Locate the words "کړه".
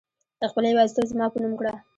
1.59-1.73